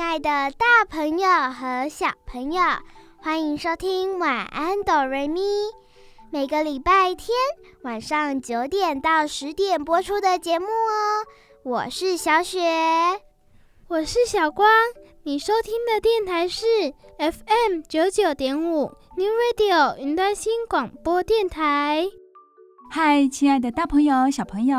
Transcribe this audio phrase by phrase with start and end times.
[0.00, 2.62] 亲爱的大朋友和小朋友，
[3.18, 5.42] 欢迎收听《晚安，哆瑞咪》。
[6.30, 7.36] 每个礼拜天
[7.82, 11.26] 晚上九点到十点播出的节目哦。
[11.64, 12.62] 我是小雪，
[13.88, 14.70] 我是小光。
[15.24, 16.64] 你收听的电台是
[17.18, 22.06] FM 九九点五 New Radio 云端新广播电台。
[22.90, 24.78] 嗨，亲爱的大朋友、小朋友，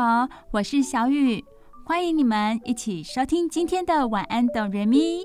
[0.50, 1.44] 我是小雨。
[1.84, 5.24] 欢迎你们一起收听今天的晚安哆瑞咪。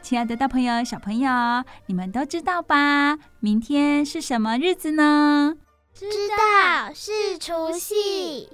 [0.00, 1.30] 亲爱的大朋友、小朋友，
[1.84, 3.18] 你们都知道吧？
[3.40, 5.54] 明天是什么日子呢？
[5.92, 8.48] 知道，是除夕。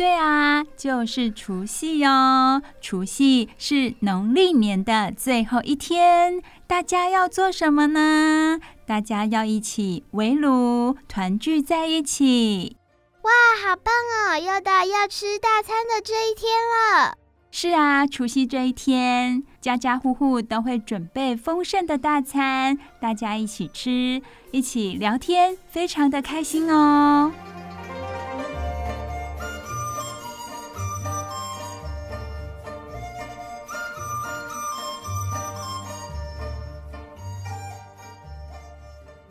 [0.00, 2.62] 对啊，就是除夕哟。
[2.80, 8.58] 除夕是农历年的最后一天，大家要做什么呢？
[8.86, 12.78] 大家要一起围炉，团聚在一起。
[13.20, 13.30] 哇，
[13.62, 14.38] 好棒哦！
[14.38, 17.18] 又到要吃大餐的这一天了。
[17.50, 27.30] 是啊，除夕这一天，家家户户都会准备丰盛的大餐，大家一起吃，一起聊天，非常的开心哦。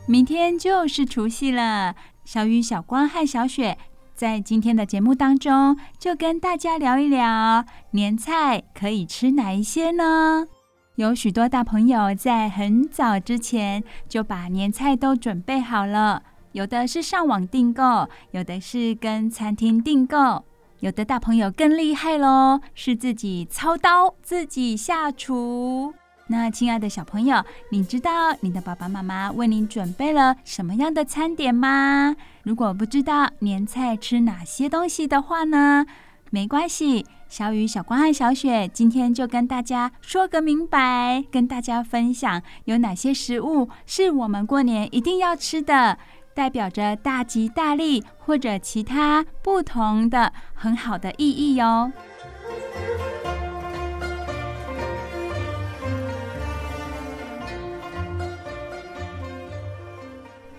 [0.10, 1.94] 明天就是除夕了，
[2.26, 3.78] 小雨、小光和小雪
[4.16, 10.48] 在今天的节目当中就跟大家聊一聊年菜可以吃哪一些呢？
[10.96, 20.44] 有许多大朋友在很早之前就把年菜都准备好了，有的是上网订购，有的是跟餐厅订购，
[20.80, 25.94] 有的大朋友更厉害喽，是自己操刀自己下厨。
[26.32, 32.16] 那亲爱的小朋友，你知道你的爸爸妈妈为你准备了什么样的餐点吗？
[32.44, 35.88] 如果不知道年菜吃哪些东西的话呢，
[36.30, 45.98] 没关系，小雨、小光和小雪今天就跟大家说个明白，跟大家分享有哪些食物是我们过年一定要吃的，
[46.36, 51.92] 代表着大吉大利或者其他不同的很好的意义哟。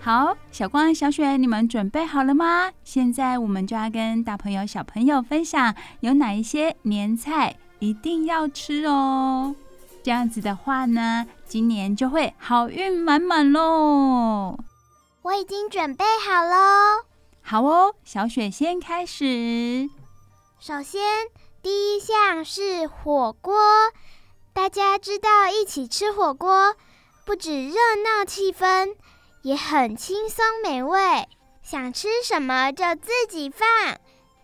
[0.03, 2.71] 好，小光、小雪，你们准备好了吗？
[2.83, 9.55] 现在我们就要跟大朋友、小朋友分享有哪一些年菜一定要吃哦。
[10.01, 14.57] 这样子的话呢，今年就会好运满满喽。
[15.21, 17.05] 我已经准备好喽。
[17.43, 19.87] 好哦，小雪先开始。
[20.59, 20.99] 首先，
[21.61, 23.53] 第一项是火锅。
[24.51, 26.75] 大家知道，一起吃火锅，
[27.23, 28.95] 不止热闹气氛。
[29.43, 30.99] 也很轻松美味，
[31.61, 33.67] 想吃什么就自己放。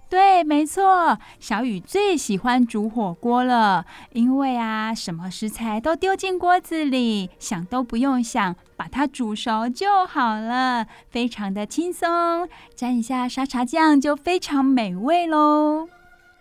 [0.09, 15.89] 对，没错，小雨最喜欢煮火锅了，因为啊，什么食材都丢进锅子里，想都不用想，把它煮熟就好了，非常的轻松，沾一下沙茶酱就非常美味喽。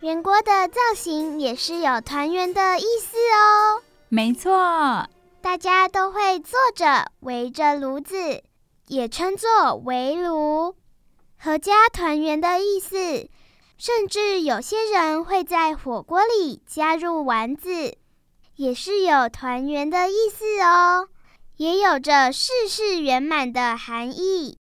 [0.01, 3.83] 圆锅的造型也是有团圆的意思哦。
[4.09, 5.09] 没错。
[5.43, 8.43] 大家都会坐着围着炉子，
[8.89, 10.77] 也称作围炉，
[11.43, 13.29] 阖家团圆的意思。
[13.79, 17.99] 甚至有些人会在火锅里加入丸子，
[18.57, 21.09] 也是有团圆的意思哦，
[21.59, 24.57] 也有着事事圆满的含义。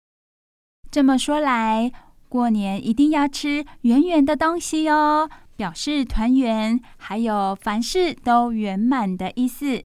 [0.89, 1.91] 这么说来，
[2.27, 9.83] 过年一定要吃圆圆的东西哦，表示团圆，还有凡事都圆满的意思。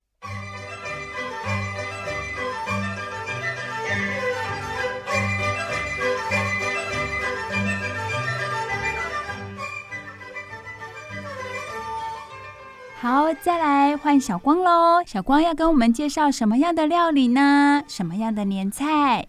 [13.10, 15.02] 好，再来换小光喽。
[15.06, 17.82] 小光要跟我们介绍什么样的料理呢？
[17.88, 19.28] 什么样的年菜？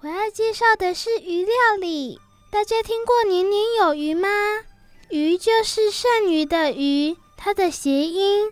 [0.00, 2.18] 我要介绍的是鱼料理。
[2.50, 4.30] 大家听过年年有余吗？
[5.10, 8.46] 鱼就是剩余的鱼，它的谐音，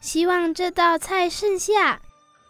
[0.00, 2.00] 希望这道菜剩下，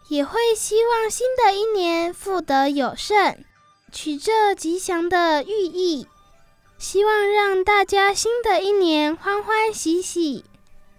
[0.07, 3.43] 也会希望新的一年富得有剩，
[3.91, 6.05] 取这吉祥的寓意，
[6.77, 10.45] 希望让大家新的一年欢欢喜喜。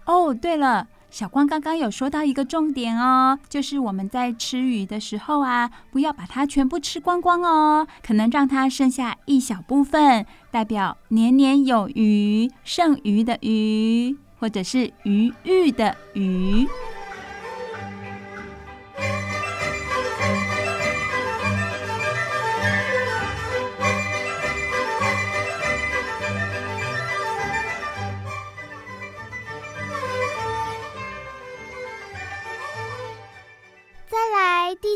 [0.05, 0.87] 哦，对了。
[1.09, 16.67] 小光刚刚有说到一个重点哦，就是我们在吃鱼的时候啊，不要把它全部吃光光哦，可能让它剩下一小部分，代表年年有余，剩余的余，或者是余裕的余。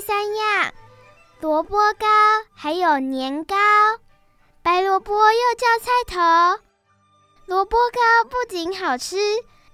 [0.07, 0.73] 三样，
[1.41, 2.07] 萝卜糕
[2.55, 3.57] 还有年糕，
[4.63, 6.63] 白萝卜又叫菜头。
[7.45, 9.17] 萝卜糕不仅好吃，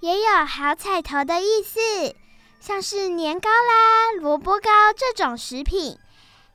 [0.00, 1.78] 也有好彩头的意思，
[2.58, 6.00] 像是年糕啦、萝卜糕这种食品，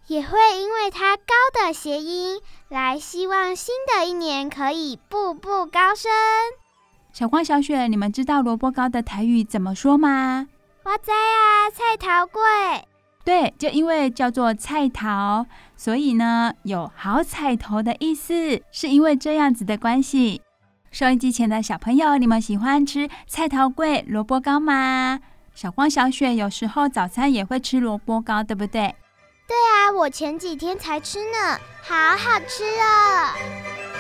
[0.08, 1.24] 也会因为它高
[1.54, 6.12] 的谐音，来希望新的一年可以步步高升。
[7.14, 10.50] 小光、小雪，你们知道萝卜糕的台语怎么说吗？
[10.84, 12.84] 我知啊，菜头粿。
[13.24, 15.46] 对，就因为叫做菜桃，
[15.76, 20.42] 所以呢有好彩头的意思，是因为这样子的关系。
[20.92, 25.20] 收音机前的小朋友，你们喜欢吃菜桃粿、萝卜糕吗？
[25.54, 28.96] 小光、小雪有时候早餐也会吃萝卜糕，对不对？
[29.48, 33.99] 对啊，我前几天才吃呢，好好吃哦。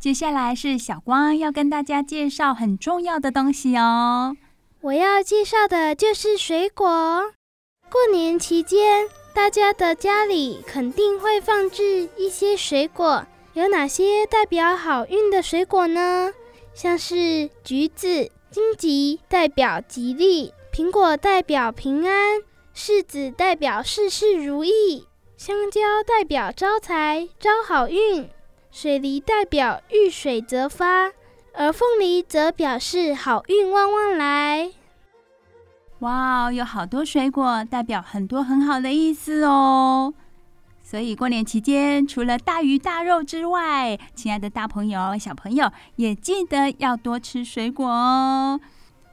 [0.00, 4.34] 接下来是小光要跟大家介绍很重要的东西哦。
[4.80, 6.86] 我要介绍的就是水果。
[7.90, 13.26] 过年期间，大家的家里肯定会放置一些水果。
[13.52, 16.32] 有哪些代表好运的水果呢？
[16.72, 22.38] 像是橘子、金桔代表吉利，苹果代表平安，
[22.74, 25.04] 柿子代表事事如意，
[25.36, 28.30] 香蕉代表招财招好运。
[28.72, 31.10] 水梨代表遇水则发，
[31.54, 34.70] 而凤梨则表示好运旺旺来。
[35.98, 40.14] 哇，有好多水果代表很多很好的意思哦。
[40.82, 48.60] 所以过年期间，除了大鱼大肉之外，亲爱的大朋友、小朋友也记得要多吃水果哦。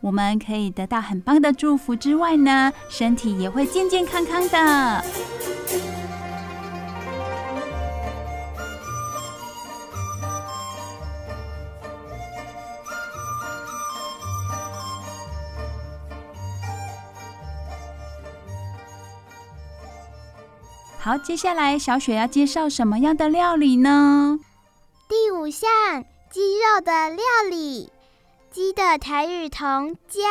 [0.01, 5.03] 我们可以得到很棒的祝福之外呢，身体也会健健康康的。
[21.07, 24.37] 好，接下来小雪要介绍什么样的料理呢？
[25.07, 25.69] 第五项，
[26.29, 27.89] 鸡肉的料理。
[28.51, 30.27] 鸡的台语同家，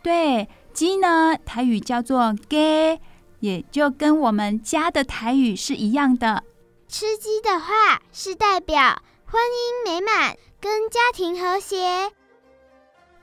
[0.00, 3.00] 对，鸡呢台语叫做鸡，
[3.40, 6.44] 也就跟我们家的台语是一样的。
[6.86, 12.12] 吃鸡的话，是代表婚姻美满跟家庭和谐，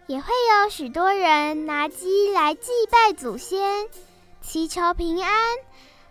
[0.07, 0.33] 也会
[0.63, 3.87] 有许多人拿鸡来祭拜祖先，
[4.41, 5.31] 祈求平安。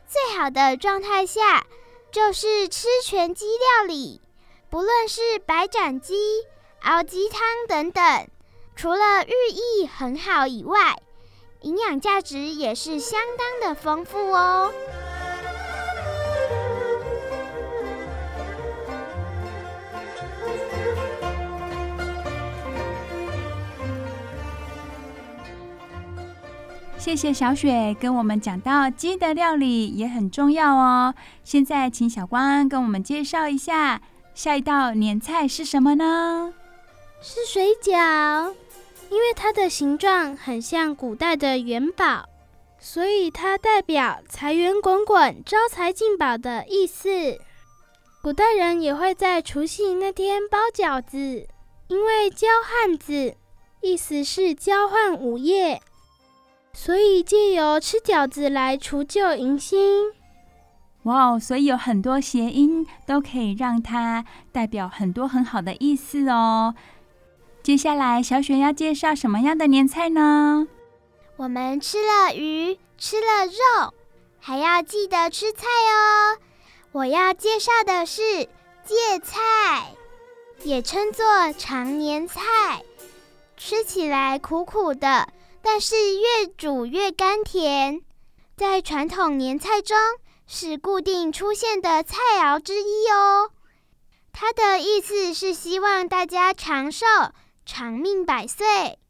[0.09, 1.67] 最好的状态下，
[2.13, 4.21] 就是吃全鸡料理，
[4.71, 6.15] 不论是白斩鸡、
[6.83, 8.29] 熬鸡汤等等，
[8.77, 10.97] 除了寓意很好以外，
[11.63, 14.73] 营养价值也是相当的丰富哦。
[27.07, 31.15] 谢谢小雪跟我们讲到鸡的料理也很重要哦。
[31.45, 34.03] 现在请小光跟我们介绍一下
[34.35, 36.53] 下一道年菜是什么呢？
[37.23, 38.53] 是水饺，
[39.09, 42.29] 因为它的形状很像古代的元宝，
[42.81, 47.39] 所以它代表财源滚滚、招财进宝的意思。
[48.21, 51.47] 古代人也会在除夕那天包饺子，
[51.87, 53.37] 因为交汉子，
[53.81, 55.81] 意思是交换午夜。
[56.79, 60.13] 所以借由吃饺子来除旧迎新，
[61.05, 61.41] 哇哦！
[61.41, 66.75] 所以有很多谐音都可以让它代表很多很好的意思哦。
[67.63, 70.69] 接下来小雪要介绍什么样的年菜呢？
[71.37, 73.95] 我们吃了鱼，吃了肉，
[74.39, 76.37] 还要记得吃菜哦。
[76.93, 78.23] 我要介绍的是
[78.85, 79.95] 芥菜，
[80.63, 81.25] 也称作
[81.57, 82.43] 长年菜，
[83.57, 85.27] 吃起来苦苦的。
[85.69, 88.01] 但是越煮越甘甜，
[88.57, 89.99] 在传统年菜中
[90.47, 93.51] 是固定出现的菜肴之一哦。
[94.33, 97.05] 它的意思是希望大家长寿、
[97.67, 99.01] 长命百岁，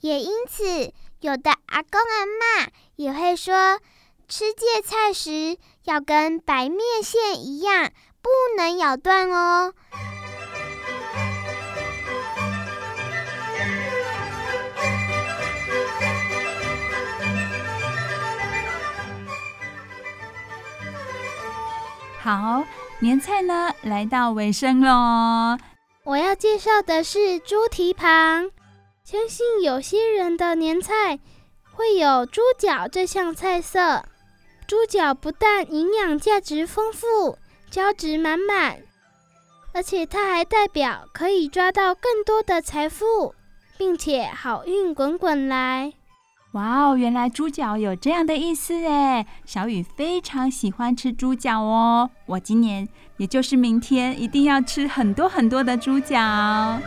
[0.00, 3.78] 也因此有的阿公阿嬷也会说，
[4.26, 9.74] 吃芥菜时要跟白面线一样，不能咬断哦。
[22.22, 22.64] 好，
[23.00, 25.58] 年菜呢来到尾声喽。
[26.04, 28.48] 我要介绍的是猪蹄膀。
[29.02, 31.18] 相信有些人的年菜
[31.72, 34.04] 会有猪脚这项菜色。
[34.68, 37.36] 猪脚不但营养价值丰富，
[37.68, 38.78] 胶质满满，
[39.74, 43.34] 而且它还代表可以抓到更多的财富，
[43.76, 45.92] 并且好运滚滚来。
[46.52, 49.26] 哇哦，原来猪脚有这样的意思哎！
[49.46, 56.78] 小雨非常喜欢吃猪脚哦，我今年也就是明天一定要吃很多很多的猪脚。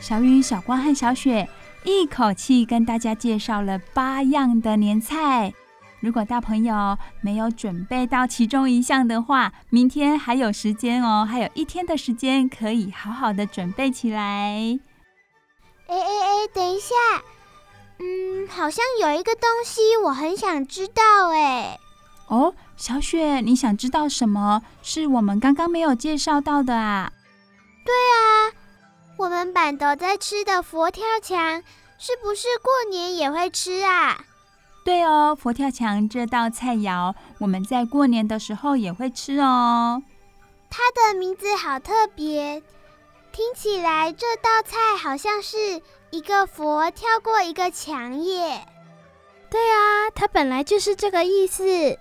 [0.00, 1.48] 小雨、小光和小雪。
[1.88, 5.54] 一口气跟大家介绍了八样的年菜。
[6.00, 14.78] 如果大朋友没有准备到其中一项的话，明天还有时间哦，还有一天的时间可以好好的准备起来。
[15.88, 16.94] 哎哎哎，等一下，
[17.98, 21.78] 嗯，好像有一个东西我很想知道哎。
[22.28, 24.62] 哦，小雪，你想知道什么？
[24.82, 27.10] 是我们刚刚没有介绍到的啊？
[27.84, 28.52] 对啊。
[29.18, 31.60] 我们办桌在吃的佛跳墙，
[31.98, 34.24] 是不是过年也会吃啊？
[34.84, 40.00] 对哦，佛跳墙这道菜肴，我们在过年的时候也会吃哦。
[40.70, 42.62] 它的名字好特别，
[43.32, 48.64] 听起来这道菜好像是一个佛跳过一个墙耶。
[49.50, 51.98] 对啊，它本来就是这个意思。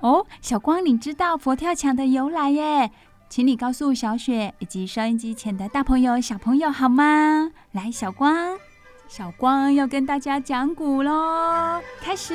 [0.00, 2.90] 哦，小光，你知道佛跳墙的由来耶？
[3.30, 7.52] 请你告诉小雪以及收音机前的大朋友、小朋友好吗？
[7.70, 8.58] 来，小光，
[9.06, 12.34] 小光要跟大家讲古喽，开始。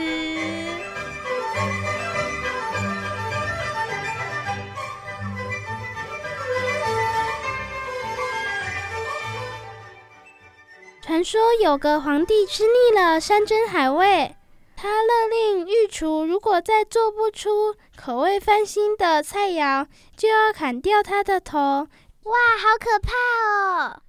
[11.01, 14.34] 传说有个皇帝吃腻了山珍海味。
[14.77, 21.59] 他勒令御厨，如果再做不出口味翻新的菜肴，就要砍掉他的头。
[21.59, 23.11] 哇，好可怕
[23.47, 24.01] 哦！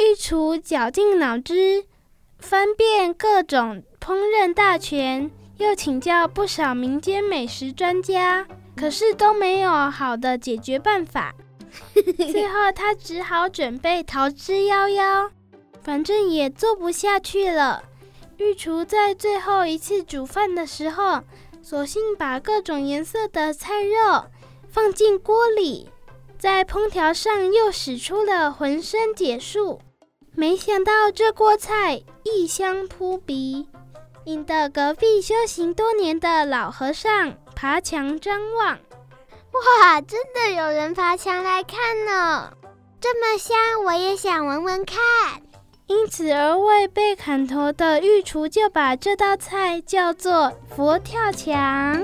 [0.00, 1.84] 御厨绞尽脑汁，
[2.38, 11.34] 翻遍各种烹饪大全，又请教不少民间美食专家，可是都没有好的解决办法。
[12.32, 15.30] 最后，他只好准备逃之夭夭，
[15.82, 17.82] 反正也做不下去了。
[18.38, 21.22] 御厨在最后一次煮饭的时候，
[21.62, 24.24] 索性把各种颜色的菜肉
[24.68, 25.88] 放进锅里，
[26.38, 29.80] 在烹调上又使出了浑身解数。
[30.34, 33.68] 没想到这锅菜异香扑鼻，
[34.24, 38.80] 引得隔壁修行多年的老和尚爬墙张望。
[39.52, 42.52] 哇，真的有人爬墙来看呢！
[43.00, 44.98] 这么香，我也想闻闻看。
[45.86, 52.00] 因此而为被砍头的御厨就把这道菜叫做佛跳墙。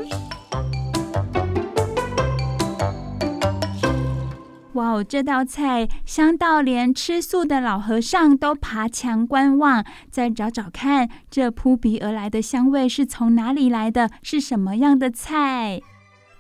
[4.75, 9.84] 哇哦，这道菜香到连吃素的老和尚都爬墙观望。
[10.10, 14.10] 再找找看，这扑鼻而来的香味是从哪里来的？
[14.22, 15.80] 是什么样的菜？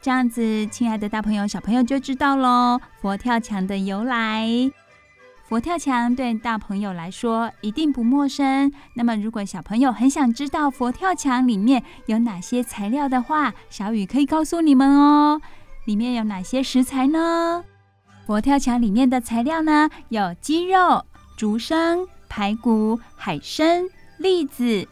[0.02, 4.70] 这样子，亲爱的大朋友、小朋友就知道喽，佛跳墙的由来。
[5.50, 8.72] 佛跳墙对大朋友来说一定不陌生。
[8.94, 15.40] 那么，如果小朋友很想知道佛跳墙里面有哪些材料的话，小雨可以告诉你们哦。
[15.86, 17.64] 里面有哪些食材呢？
[18.28, 21.04] 佛跳墙里面的材料呢，有鸡肉、
[21.36, 23.82] 竹笙、排骨、海参、
[24.18, 24.86] 栗子。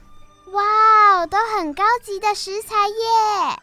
[0.53, 3.57] 哇哦，都很高级的食材耶！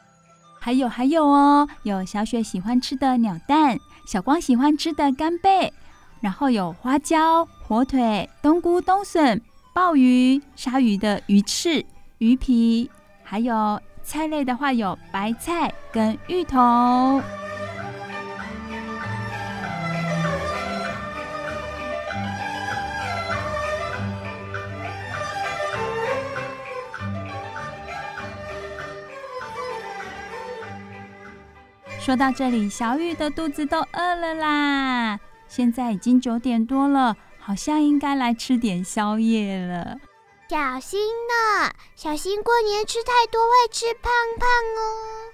[0.62, 5.74] 还有还有哦，有小雪喜欢吃的鸟蛋，小光喜欢吃的干贝。
[6.26, 9.40] 然后有花椒火腿冬菇冬笋
[9.76, 11.86] 鲍鱼鲨鱼的鱼翅
[12.18, 12.90] 鱼皮
[13.24, 17.22] 还有菜类的话有白菜跟芋头。
[32.00, 35.20] 说到这里小雨的肚子都饿了啦。
[35.56, 39.96] 现在已经九点多了，好像应该来吃点宵夜了。
[40.50, 44.46] 小心呢，小心过年吃太多会吃胖胖
[44.76, 45.32] 哦。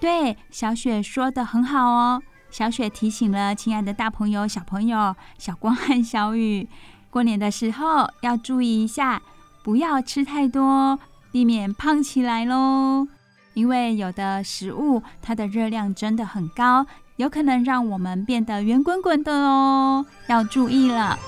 [0.00, 2.22] 对，小雪说的很好哦。
[2.50, 6.66] 小雪提醒了亲爱的大朋友、小朋友、小光和小雨，
[7.10, 9.20] 过年的时候要注意一下，
[9.62, 10.98] 不要吃太多，
[11.30, 13.06] 避免胖起来喽。
[13.52, 16.86] 因为有的食物它的热量真的很高，
[17.20, 21.18] 有可能让我们变得圆滚滚的哦，要注意了。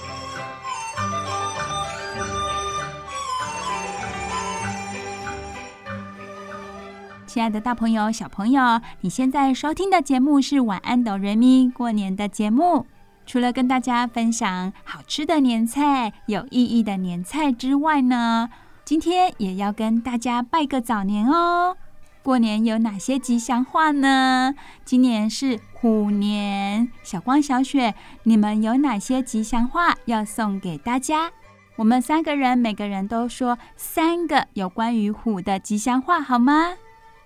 [7.26, 12.86] 亲爱的大朋友、小朋友，你现在收听的节目是《晚安，哆瑞咪》过年的节目。
[13.26, 18.48] 除了跟大家分享好吃的年菜、有意义的年菜之外呢，
[18.82, 21.76] 今天也要跟大家拜个早年哦。
[22.22, 24.54] 过年有哪些吉祥话呢？
[24.84, 31.32] 今年是虎年，小光、小雪，你们有哪些吉祥话要送给大家？
[31.74, 36.74] 我们三个人每个人都说三个有关于虎的吉祥话，好吗？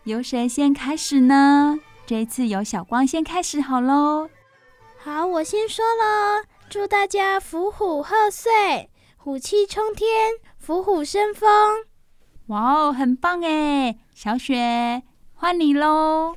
[0.05, 1.79] 由谁先开始呢？
[2.07, 4.31] 这一次由小光先开始好喽。
[5.05, 10.09] 好，我先说喽，祝大家福虎贺岁，虎气冲天，
[10.67, 11.51] 虎虎生风。
[12.47, 13.99] 哇哦，很棒哎！
[14.15, 15.03] 小雪，
[15.35, 16.37] 换你喽。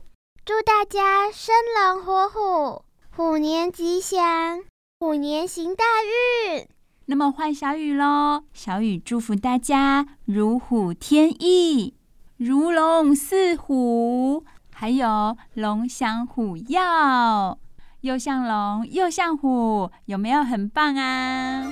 [0.50, 2.84] 祝大家生龙活虎，
[3.16, 4.64] 虎年吉祥，
[5.00, 6.68] 虎年行大运。
[7.06, 11.94] 那么换小雨喽，小雨祝福大家如虎添翼。
[12.38, 16.80] 如龙似虎，还有龙翔虎跃，
[18.02, 21.72] 又像龙又像虎，有没有很棒啊？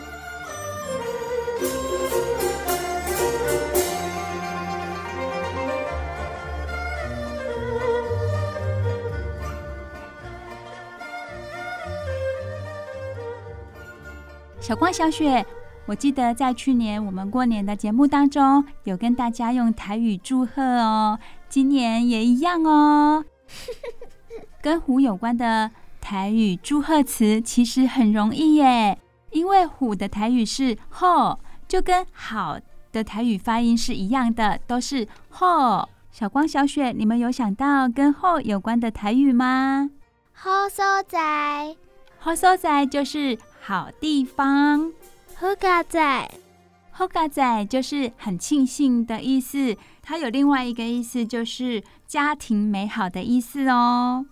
[14.68, 15.46] 小光、小雪。
[15.86, 23.24] 我记得在去年我们过年的节目当中，有跟大家用台语祝贺哦，今年也一样哦。
[24.62, 29.00] 跟虎有关的台语祝贺词其实很容易耶，
[29.32, 32.60] 因为虎的台语是“吼”，就跟好
[32.92, 35.88] 的台语发音是一样的，都是“吼”。
[36.12, 39.90] 小光、小雪，你们有想到跟“吼”有关的台语吗？
[40.34, 41.74] 好所在，
[42.20, 44.94] 好所在就是好地方。
[45.36, 46.32] 好佳在，
[46.90, 49.76] 好佳在就是很庆幸的意思。
[50.02, 54.26] 它有另外一个意思，就是家庭美好的意思哦。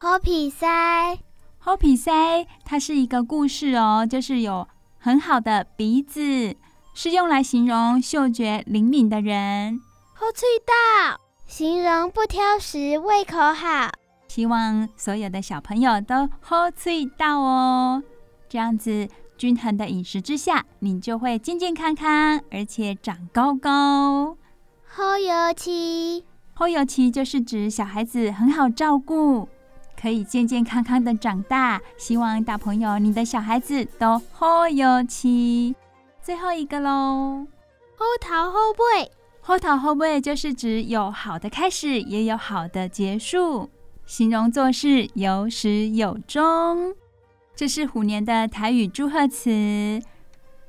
[0.00, 1.18] 好皮塞，
[1.58, 4.66] 好皮塞，它是一个故事哦，就是有
[4.98, 6.56] 很好的鼻子，
[6.94, 9.78] 是用来形容嗅觉灵敏的人。
[10.14, 13.90] 好脆到，形容不挑食，胃口好。
[14.28, 18.02] 希望所有的小朋友都好脆到哦，
[18.48, 19.08] 这样子。
[19.36, 24.36] 均衡的饮食之下，你就会健健康康，而且长高高。
[24.84, 29.48] 好有气，好有气就是指小孩子很好照顾，
[29.96, 31.80] 可以健健康康的长大。
[31.96, 35.76] 希望大朋友，你的小孩子都好有气。
[36.20, 37.46] 最后一个喽，
[37.94, 43.70] 后头后背，后头后背就是指有好的开始，也有好的结束，
[44.04, 46.96] 形容做事有始有终。
[47.58, 50.00] 这是虎年的台语祝贺词，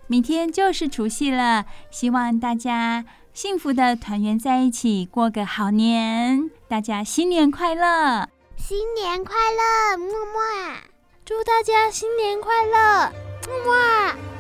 [0.07, 6.49] 明天就是除夕了，希望大家幸福的团圆在一起，过个好年。
[6.67, 8.27] 大家新年快乐！
[8.57, 10.81] 新年快乐，么么！
[11.23, 13.11] 祝大家新年快乐，
[13.45, 14.38] 么么！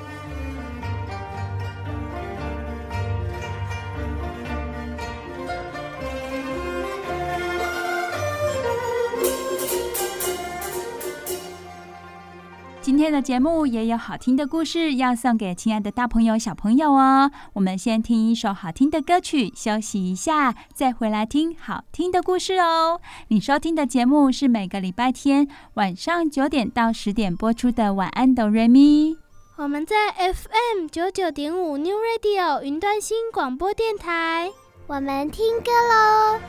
[12.89, 17.29] 今天的节目也有好听的故事要送给亲爱的大朋友、小朋友哦。
[17.53, 22.99] 我们先听一首好听的歌曲，休息一下，再回来听好听的故事哦。
[23.27, 29.11] 你收听的节目是每个礼拜天晚上九点到十点播出的《晚安，哆瑞咪》。
[29.57, 34.49] 我们在 FM 九九点五 New Radio 云端新广播电台，
[34.87, 36.39] 我们听歌喽。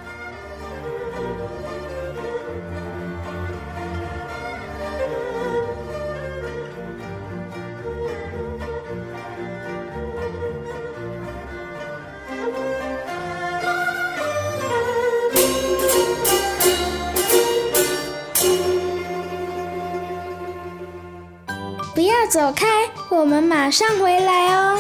[22.31, 24.79] 走开，我们马上回来哦。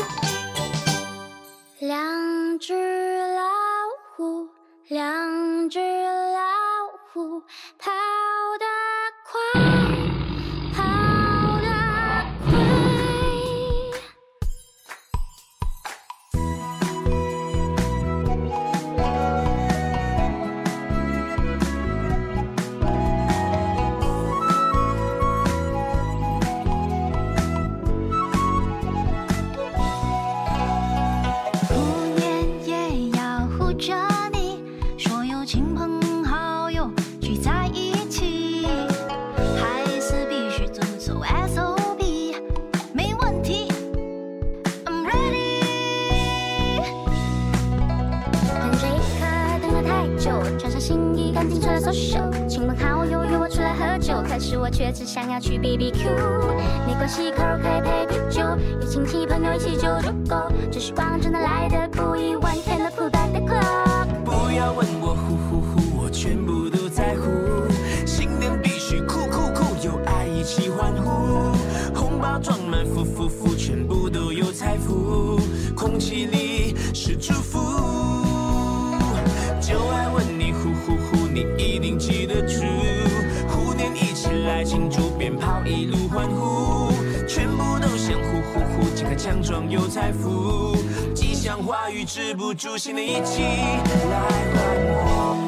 [86.10, 86.90] 欢呼，
[87.28, 90.74] 全部都想呼呼呼，健康强壮有财富，
[91.14, 94.20] 吉祥话语止不住，新的一起来
[94.52, 94.60] 欢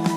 [0.07, 0.12] 呼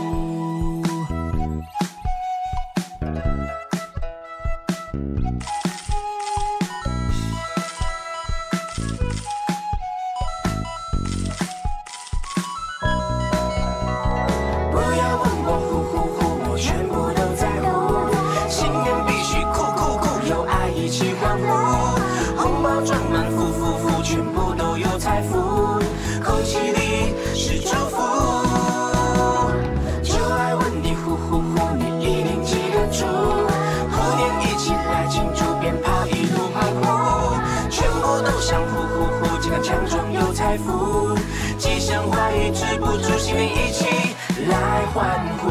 [44.93, 45.49] 欢呼。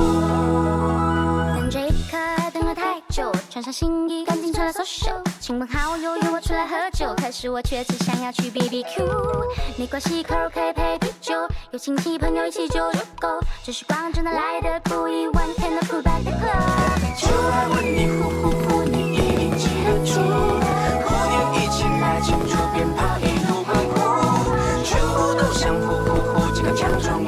[1.55, 2.16] 等这一刻
[2.53, 5.11] 等了太久，穿上新衣，赶紧穿了缩袖。
[5.38, 9.07] 请问好友约我出来喝酒，可是我却只想要去 BBQ，
[9.77, 11.35] 没关系，可不可以配啤酒？
[11.73, 13.29] 有亲戚朋友一起就足够。
[13.62, 17.20] 这时光真的来得不易，One back the clock。
[17.20, 20.20] 就爱问你呼呼呼，你一定记得住。
[21.05, 23.94] 虎年一起来庆祝，鞭炮一路欢呼，
[24.83, 27.23] 全部都想呼呼呼，健康强壮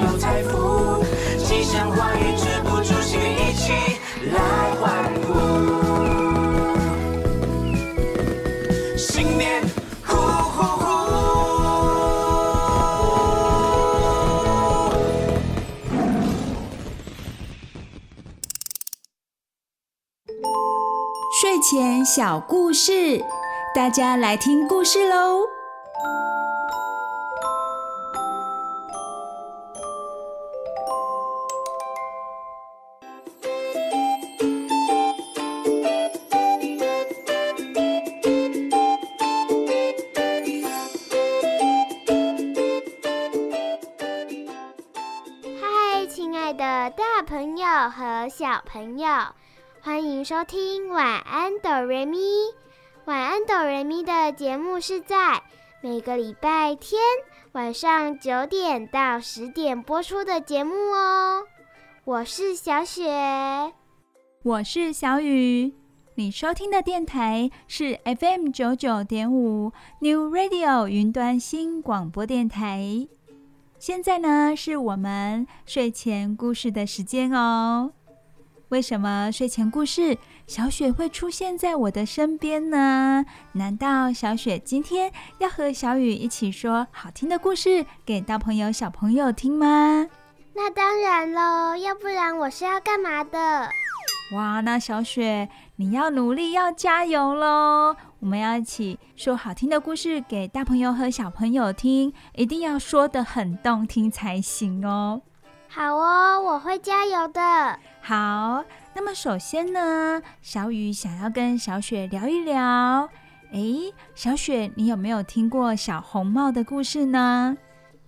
[21.78, 23.22] 前小故事，
[23.74, 25.42] 大家来听故事喽！
[45.60, 49.06] 嗨，亲爱的大朋友和小朋友。
[49.87, 52.18] 欢迎收听晚安哆瑞咪。
[53.05, 55.40] 晚安哆瑞咪的节目是在
[55.81, 57.01] 每个礼拜天
[57.53, 61.44] 晚上九点到十点播出的节目哦。
[62.03, 63.72] 我是小雪，
[64.42, 65.72] 我是小雨。
[66.16, 69.70] 你收听的电台是 FM 九九点五
[70.01, 73.07] New Radio 云端新广播电台。
[73.79, 77.92] 现在呢，是我们睡前故事的时间哦。
[78.70, 83.24] 为什么睡前故事小雪会出现在我的身边呢？
[83.52, 90.09] 难道小雪今天要和小雨一起说好听的故事给大朋友小朋友听吗？
[90.55, 93.70] 那当然喽，要不然我是要干嘛的？
[94.35, 97.94] 哇，那小雪你要努力，要加油喽！
[98.18, 105.22] 我们要一起说好听的故事给大朋友和小朋友听，一定要说得很动听才行哦。
[105.76, 107.78] 好哦，我会加油的。
[108.00, 113.10] 好，那么首先呢，小雨想要跟小雪聊一聊。
[113.52, 117.58] 诶，小雪，你有没有听过小红帽的故事呢？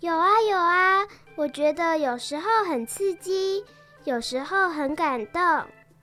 [0.00, 1.04] 有啊，有啊。
[1.36, 3.62] 我觉得有时候很刺激，
[4.04, 5.42] 有时候很感动。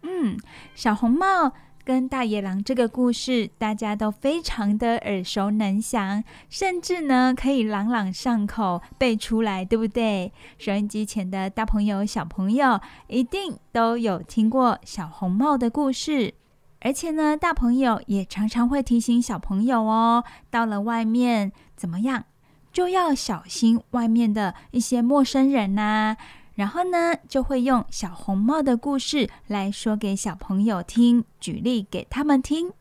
[0.04, 0.38] 嗯，
[0.76, 1.52] 小红帽
[1.86, 10.34] 跟大野狼这个故事，大家都非常的耳熟能详，甚至呢可以朗朗上口背出来，对不对？
[10.58, 16.34] 收音机前的大朋友、小朋友一定都有听过小红帽的故事，
[16.82, 22.26] 而且呢，大朋友也常常会提醒小朋友哦，到了外面怎么样，
[22.74, 26.18] 就要小心外面的一些陌生人呐。
[26.56, 32.72] 然后呢，就会用小红帽的故事来说给小朋友听，举例给他们听。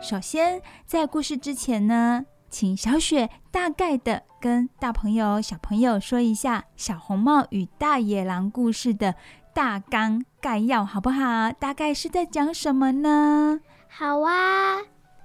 [0.00, 9.14] 首先，在故事之前呢，请小雪大概的跟大朋友、小朋友说一下《小红帽与大野狼》故事的
[9.54, 11.52] 大纲概要好不好？
[11.52, 13.60] 大概是在讲什么呢？
[13.88, 14.78] 好啊。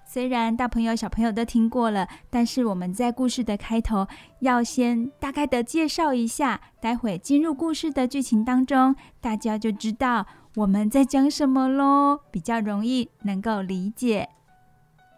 [0.05, 4.07] 虽然大朋友小朋友都听过了，但是我们在故事的开头
[4.39, 14.29] 要先大概的介绍一下，待会进入故事的剧情当中，大家就知道我们在讲什么喽，比较容易能够理解。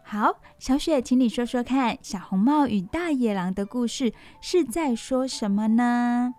[0.02, 6.34] 好，小雪，请你说说看，《小红帽与大野狼》的故事是在说什么呢？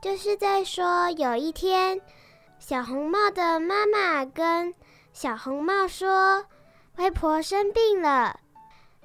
[0.00, 2.00] 就是在说，有一天，
[2.60, 4.72] 小红帽的妈妈跟
[5.12, 6.46] 小红帽说
[6.96, 8.38] ：“外婆生病了，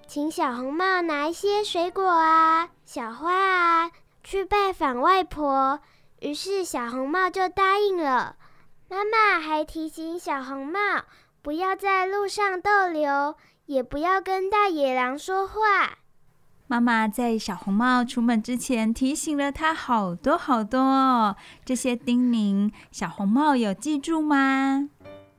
[0.07, 3.91] 请小红帽拿一些水果啊、小花啊
[4.23, 5.79] 去拜访外婆。”
[6.21, 8.35] 于是小红帽就答应了。
[8.87, 10.79] 妈妈还提醒小红帽
[11.41, 15.97] 不要在路上逗留，也不要跟大野狼说话。
[16.73, 24.89] 妈妈在小红帽出门之前提醒了他好多好多哦，这些叮咛，小红帽有记住吗？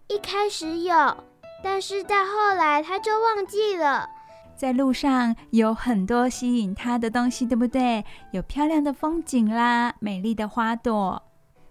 [0.07, 0.94] 一开始有，
[1.61, 4.09] 但是到后来他就忘记了。
[4.55, 8.05] 在路上有很多吸引他的东西，对不对？
[8.31, 11.20] 有漂亮的风景啦，美丽的花朵。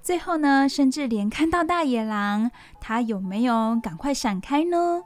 [0.02, 5.04] 最后呢，甚至连看到大野狼，他有没有赶快闪开呢？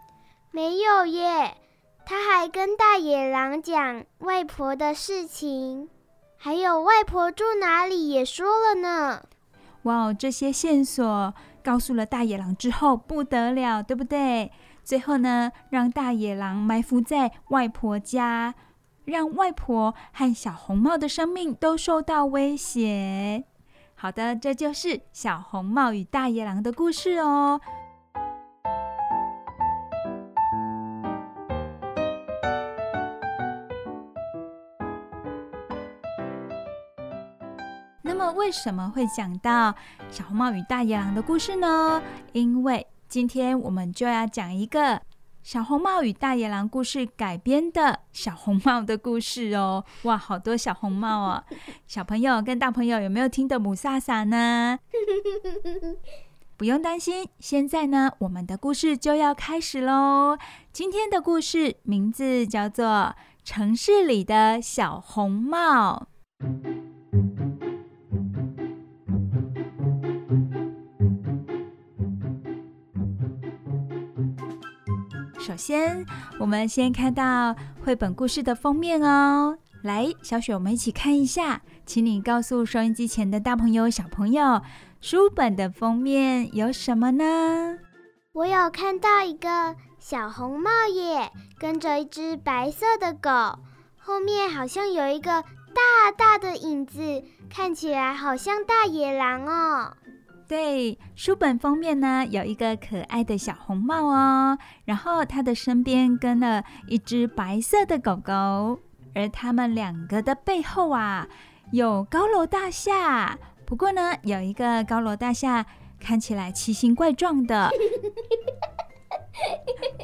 [0.49, 1.55] 没有耶。
[2.09, 5.89] 他还跟大野狼讲外婆的事情，
[6.37, 9.23] 还有外婆住哪里也说了呢。
[9.83, 14.53] 哇哦，这些线索告诉了大野狼之后不得了，对不对？
[14.85, 18.55] 最后呢，让大野狼埋伏在外婆家，
[19.03, 23.43] 让外婆和小红帽的生命都受到威胁。
[23.95, 27.59] 好的，这就是小红帽与大野狼的故事哦。
[38.35, 39.73] 为什么会讲到
[40.09, 42.01] 小红帽与大野狼的故事呢？
[42.33, 45.01] 因为今天我们就要讲一个
[45.43, 49.83] 小红帽与大野狼故事改编的小红帽的故事哦。
[50.03, 51.43] 哇，好多小红帽哦！
[51.87, 54.79] 小朋友跟大朋友有没有听得母萨萨呢？
[56.57, 60.37] 不用担心，现在呢，我们的故事就要开始喽。
[60.73, 62.85] 今天的故事名字叫做
[63.43, 66.07] 《城市里的小红帽》。
[75.47, 76.05] 首先，
[76.41, 79.57] 我们先看到绘本故事的封面哦。
[79.81, 81.61] 来，小雪，我们一起看一下。
[81.85, 84.61] 请你告诉收音机前的大朋友、小朋友，
[84.99, 87.77] 书本的封面有什么呢？
[88.33, 93.29] 我有看到一个小红帽耶，跟着一只白色的狗，
[93.95, 99.95] 后面好像有一个大大的影子，看起来好像大野狼哦。
[100.47, 108.79] 对，书本封面呢，有一个可爱的小红帽哦，然后它的身边跟了一只白色的狗狗，
[109.13, 111.27] 而他们两个的背后啊，
[111.71, 113.37] 有高楼大厦。
[113.65, 115.65] 不过呢，有一个高楼大厦
[115.99, 117.69] 看起来奇形怪状的。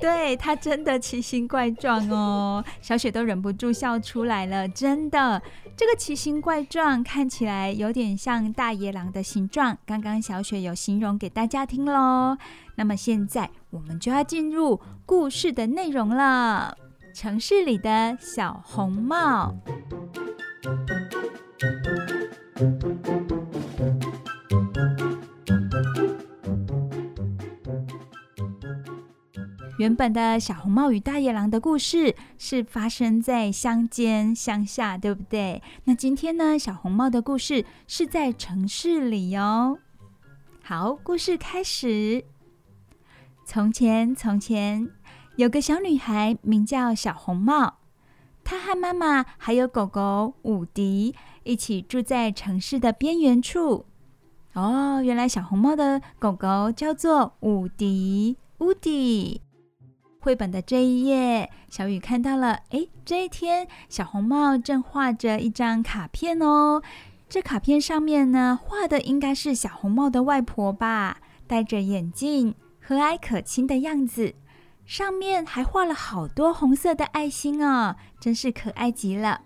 [0.01, 4.67] 对，它真的奇形怪状哦，小雪都忍不住笑出来了。
[4.67, 5.41] 真的，
[5.75, 9.77] 这个奇形怪状看起来有点像大野狼的形状。
[9.85, 12.37] 刚刚小雪有形容给大家听喽。
[12.75, 16.77] 那么现在我们就要进入故事的内容了。
[17.13, 19.55] 城市里的小红帽。
[29.83, 35.61] 原本的小红帽与大野狼的故事是发生在乡间乡下，对不对？
[35.83, 39.77] 那今天呢，小红帽的故事是在城市里哦。
[40.63, 42.23] 好，故事开始。
[43.43, 44.89] 从前，从前
[45.35, 47.79] 有个小女孩，名叫小红帽。
[48.45, 53.85] 她和妈妈还有狗狗伍迪一起住在城市的边缘处。
[54.53, 59.41] 哦，原来小红帽的狗狗叫做伍迪，伍迪。
[60.23, 62.61] 绘本的这一页，小雨看到了。
[62.69, 66.81] 诶，这一天，小红帽正画着一张卡片哦。
[67.27, 74.33] 这卡片上面呢，画的应该是小红帽的外婆吧，戴着眼镜，和蔼可亲的样子。
[74.85, 79.41] 上面还画了好多红色的爱心哦，真是可爱极了。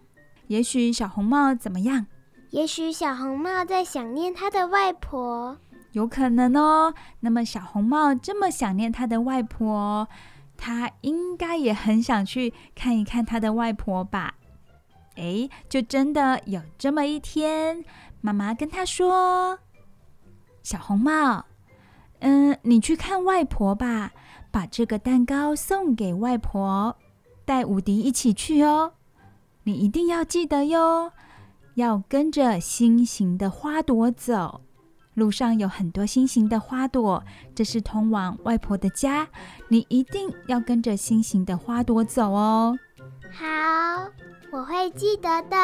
[0.46, 2.06] 也许小红帽怎么样？
[2.52, 5.58] 也许小红帽在想念他的外婆。
[5.94, 6.94] 有可能哦。
[7.22, 10.08] 那么小红帽这么想念他的外婆。
[10.58, 14.36] 他应该也很想去看一看他的外婆吧？
[15.16, 17.84] 诶，就真的有这么一天，
[18.22, 19.58] 妈妈跟他说
[20.62, 21.46] ：“小红帽，
[22.20, 24.12] 嗯，你去看外婆吧，
[24.52, 26.96] 把这个蛋糕送给外婆，
[27.46, 28.94] 带伍迪一起去哦。
[29.64, 31.12] 你一定要记得哟，
[31.76, 34.62] 要跟着心形的花朵走。”
[35.18, 37.24] 路上有很多心形的花朵，
[37.56, 39.28] 这是通往外婆的家。
[39.68, 42.78] 你一定要跟着心形的花朵走哦。
[43.32, 43.48] 好，
[44.52, 45.58] 我会记得的。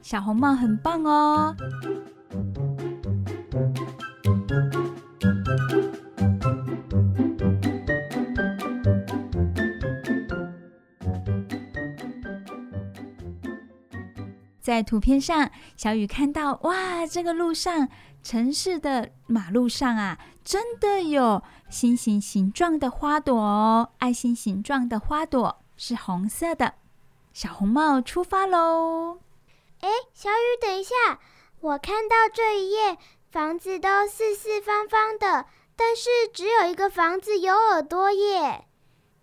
[0.00, 1.52] 小红帽很棒哦。
[14.60, 17.88] 在图片上，小雨看到，哇，这个路上。
[18.22, 26.74] 城市的马路上啊，真的有心形形状的花朵哦，爱心形状的花朵是红色的。
[27.32, 29.18] 小红帽出发喽！
[29.80, 31.18] 哎，小雨，等一下，
[31.60, 32.98] 我看到这一页
[33.30, 38.66] 房子都四四方方的，但是只有一个房子有耳朵耶。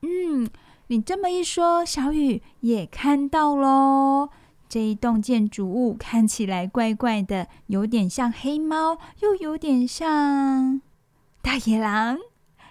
[0.01, 0.49] 嗯，
[0.87, 4.29] 你这么一说，小雨也看到喽。
[4.69, 10.81] 这一栋建筑物看起来怪怪的，有点像黑猫，又有点像
[11.41, 12.17] 大野狼。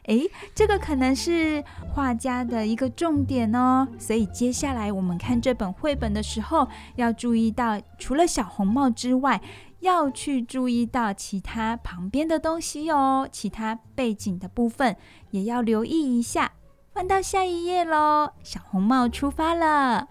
[0.05, 3.89] 诶，这个可能是画家的一个重点哦。
[3.99, 9.41] 所以接下来我们看这本绘本的时候，要注意到除了小红帽之外，
[9.81, 14.97] 要去注意到其他旁边的东西哦，其他背景的部分
[15.33, 16.53] 也要留意一下。
[16.93, 20.09] 翻到下一页喽，小红帽出发了。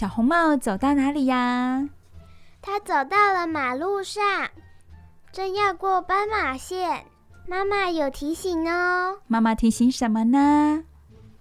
[0.00, 1.86] 小红帽走到哪里呀？
[2.62, 4.48] 他走到了马路上，
[5.30, 7.04] 正要过斑马线。
[7.46, 9.18] 妈妈有提醒哦。
[9.26, 10.84] 妈妈提醒什么呢？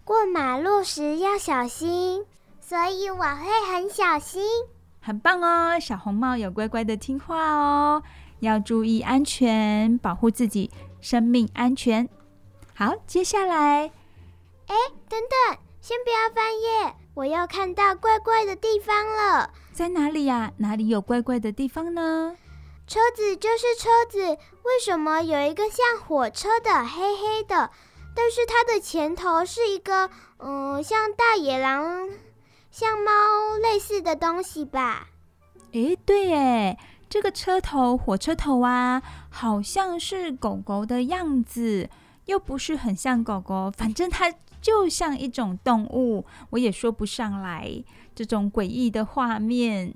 [0.04, 2.26] 过马路时要小心，
[2.60, 4.43] 所以我会很小心。
[5.00, 8.04] 很棒哦，小红帽有乖乖的听话哦，
[8.41, 10.69] 要注意安全，保护自己
[11.00, 12.10] 生命安全。
[12.76, 13.89] 好，接下来，
[14.67, 14.76] 哎，
[15.08, 15.17] 等
[15.48, 16.93] 等，先不要翻页。
[17.19, 20.53] 我要看到怪怪的地方了，在哪里呀？
[20.55, 22.38] 哪里有怪怪的地方呢？
[22.88, 24.21] 车子就是车子，
[24.63, 27.71] 为什么有一个像火车的黑黑的？
[28.15, 32.08] 但是它的前头是一个，嗯，像大野狼、
[32.71, 33.12] 像猫
[33.62, 35.10] 类似的东西吧？
[35.73, 36.77] 诶，对诶，
[37.10, 41.89] 这个车头火车头啊，好像是狗狗的样子，
[42.27, 44.34] 又不是很像狗狗，反正它。
[44.62, 49.93] 就像一种动物，我也说不上来这种诡异的画面。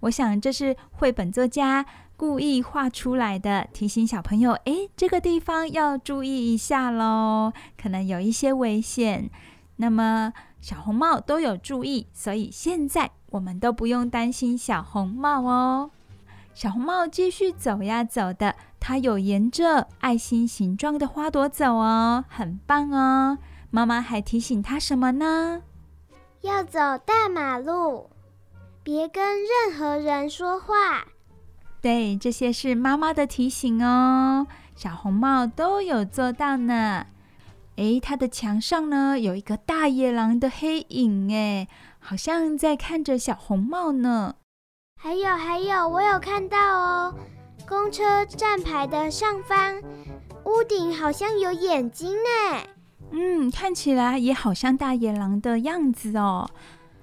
[0.00, 1.84] 我想这是绘本作家
[2.16, 9.30] 故意画出来的，提醒小朋友：诶，这个地方要注意一下喽，可能有一些危险。
[9.76, 15.90] 那么小红帽都有注意，所以现在我们都不用担心小红帽哦。
[16.52, 23.38] 小红帽继续走呀走的，它有沿着爱心形状的花朵走哦，很棒哦。
[23.70, 25.62] 妈妈还提醒他什么呢？
[26.40, 28.10] 要走大马路，
[28.82, 31.06] 别跟任何人说话。
[31.80, 34.46] 对，这些是妈妈的提醒哦。
[34.74, 37.06] 小红帽都有做到呢。
[37.76, 41.68] 诶，它的墙上呢，有一个大野狼的黑影，诶，
[41.98, 44.34] 好像在看着小红帽呢。
[45.00, 47.14] 还有还有，我有看到哦，
[47.68, 49.80] 公车站牌的上方，
[50.44, 52.66] 屋顶好像有眼睛呢。
[53.12, 56.48] 嗯，看起来也好像大野狼的样子哦。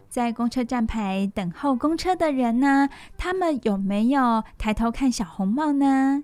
[0.09, 6.23] 在公车站牌等候公车的人呢，他们有没有抬头看小红帽呢？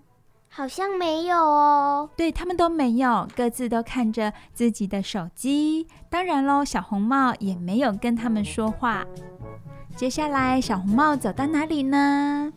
[0.50, 2.10] 好像没有哦。
[2.16, 5.88] 对，他们都没有，各自都看着自己的手机。
[6.10, 9.04] 当然喽，小红帽也没有跟他们说话。
[9.96, 12.54] 接下来，小红帽走到哪里呢？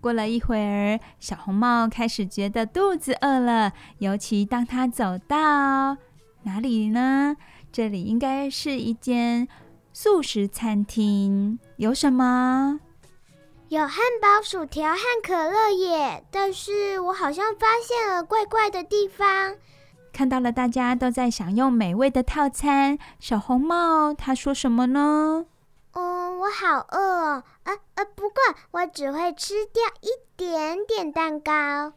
[0.00, 5.96] 过了一会儿，小红帽开始觉得肚子饿了，尤其当他走到
[6.42, 7.36] 哪里呢？
[7.70, 9.46] 这里应该是一间
[9.92, 12.80] 素食餐厅，有什么？
[13.68, 16.24] 有汉堡、薯条和可乐耶！
[16.30, 19.56] 但是我好像发现了怪怪的地方。
[20.10, 25.44] 看到了大家都在享用美味的套餐，小红帽他说什么呢？
[25.98, 27.42] 嗯，我好饿哦。
[27.64, 28.36] 啊啊，不过
[28.70, 31.92] 我只会吃掉一点点蛋糕，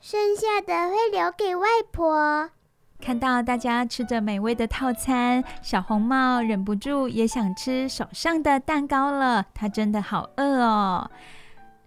[0.00, 2.48] 剩下的会留给外婆。
[2.98, 9.44] 看到大家吃着美味的套餐，小红帽忍不住也想吃手上的蛋糕了。
[9.52, 11.10] 他真的好饿哦。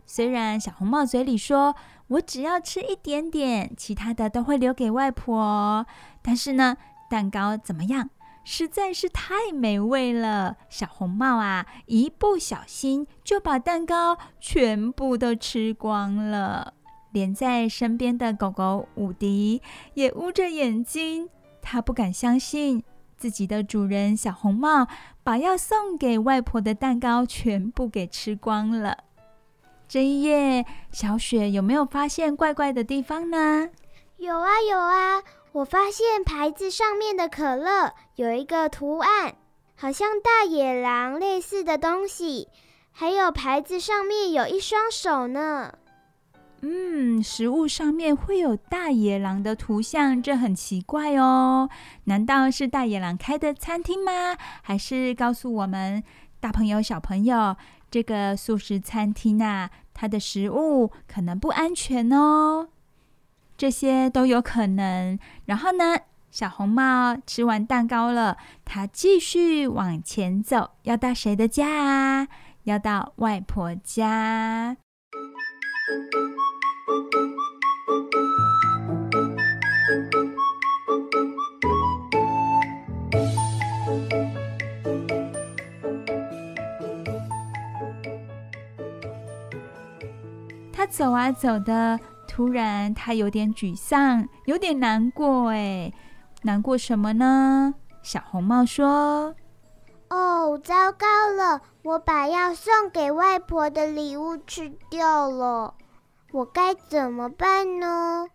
[0.06, 1.74] 虽然小红帽嘴里说
[2.10, 5.88] ：“我只要吃一点点，其他的都会留给外婆。”
[6.22, 6.78] 但是呢，
[7.10, 8.12] 蛋糕怎么样？
[8.46, 10.56] 实在是太美味了。
[10.70, 16.74] 小红帽啊，一不小心就把蛋糕全部都吃光了。
[17.12, 19.62] 连在身边的狗狗伍迪
[19.94, 21.30] 也捂着眼睛，
[21.62, 22.84] 他不敢相信
[23.18, 24.88] 自己的主人小红帽
[25.24, 28.98] 把要送给外婆的蛋糕全部给吃光了。
[29.88, 33.70] 这一夜，小雪有没有发现怪怪的地方呢？
[34.18, 35.22] 有啊有啊，
[35.56, 39.36] 我发现牌子上面的可乐有一个图案，
[39.78, 42.50] 好像大野狼类似的东西，
[42.92, 45.74] 还有牌子上面有一双手呢。
[46.60, 51.70] 嗯，食物上面会有大野狼的图像，这很奇怪哦。
[52.04, 54.36] 难道是大野狼开的餐厅吗？
[54.62, 56.04] 还是告诉我们
[56.42, 57.56] 大朋友、小朋友，
[57.90, 62.68] 这个素食餐厅啊，它的食物可能不安全哦？
[63.66, 65.18] 这些都有可能。
[65.46, 65.98] 然后呢，
[66.30, 72.28] 小红帽吃完蛋糕了，他继续往前走，要到谁的家啊？
[72.66, 74.78] 要到外婆家。
[90.72, 92.00] 他走啊走的，
[92.36, 95.52] 突然他有点沮丧，有点难过。
[95.52, 95.94] 哎，
[96.42, 97.74] 难过什么呢？
[98.02, 99.34] 小红帽说。
[100.10, 101.62] 哦，糟糕了！
[101.84, 105.76] 我把要送给外婆的礼物吃掉了，
[106.34, 108.28] 我该怎么办呢？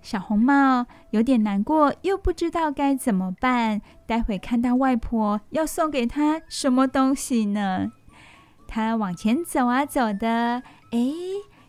[0.00, 3.82] 小红帽有点难过，又不知道该怎么办。
[4.06, 7.92] 待会看到外婆要送给她什么东西呢？
[8.66, 10.98] 他往前走啊走的，哎，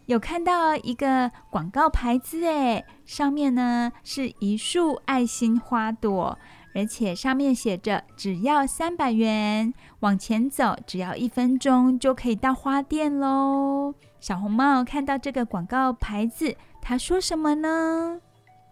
[0.06, 6.38] 有看到一个广告牌子，哎，上面呢是一束爱心花朵。
[6.76, 13.94] 而且上面写着只要三百元，往前走只要一分钟就可以到花店喽。
[14.20, 18.20] 小红帽看到这个广告牌子，他说什么呢？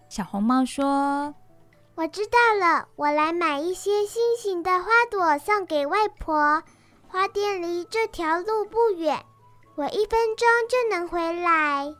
[0.09, 1.36] 小红帽说
[1.93, 6.63] ：“我知道了，我来买一些心形的花朵送给外婆。
[7.07, 9.23] 花店离这条路不远，
[9.82, 11.91] 我一分钟就能回来。”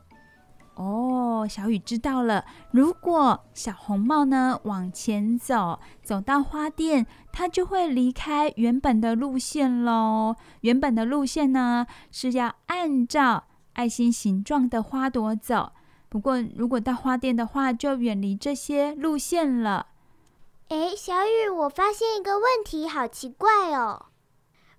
[0.76, 2.44] 哦，小雨知道了。
[2.70, 10.36] 如果小红帽呢往前走，走到花店，它就会离开原本的路线喽。
[10.60, 15.72] 原本的路线呢是要按照爱心形状的花朵走。
[16.08, 19.88] 不过，如果到花店的话，就远离这些路线了。
[20.68, 24.06] 诶，小雨，我发现一个问题，好奇怪哦。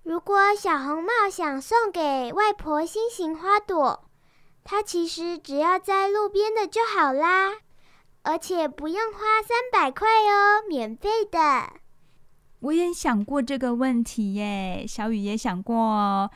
[0.04, 4.04] 如果小红帽想送给外婆心形花朵，
[4.66, 7.54] 它其实只要在路边的就好啦，
[8.24, 11.39] 而且不用花三百块哦，免费的。
[12.60, 16.30] 我也想过这个问题耶，小雨也想过哦。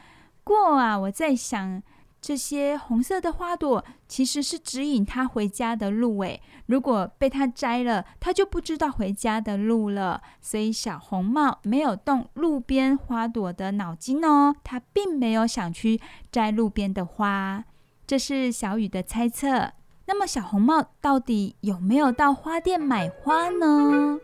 [0.45, 1.83] 过啊，我在想，
[2.27, 6.41] 这些红色的花朵其实是指引他回家的路诶。
[6.65, 10.21] 如果被他摘了，他就不知道回家的路了。
[10.41, 17.63] 所以小红帽没有动路边花朵的脑筋哦，他并没有想去摘路边的花。
[18.05, 19.71] 这是小雨的猜测。
[20.07, 24.19] 那么小红帽到底有没有到花店买花呢？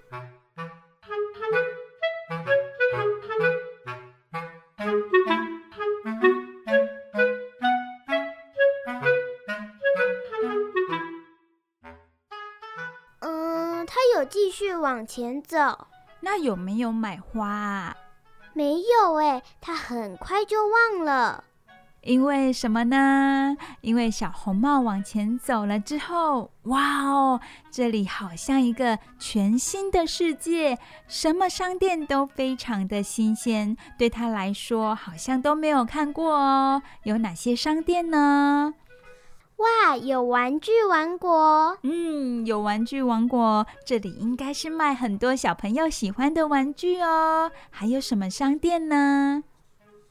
[14.54, 15.88] 续往前走。
[16.20, 17.96] 那有没有买花啊？
[18.54, 21.44] 没有哎，他很快就忘了。
[22.02, 23.58] 因为什么呢？
[23.82, 27.40] 因为小红帽往前走了之后，哇哦，
[27.72, 30.78] 这里好像一个全新的世界，
[31.08, 36.84] 什么商店都非常的新鲜，对他来说好像都没有看过哦。
[37.04, 38.74] 有哪些商店呢？
[39.64, 47.50] 哇，有玩具王国，嗯，有玩具王国，这里应该是卖很多小朋友喜欢的玩具哦。
[47.70, 49.42] 还有什么商店呢？